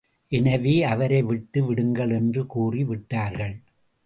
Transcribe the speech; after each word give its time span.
எனவே 0.31 0.83
அவரை 0.83 1.21
விட்டு 1.21 1.59
விடுங்கள் 1.65 2.11
என்று 2.11 2.45
கூறி 2.45 2.83
விட்டார்கள். 2.83 3.55